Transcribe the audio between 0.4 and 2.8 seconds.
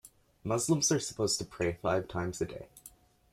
Muslims are supposed to pray five times a day.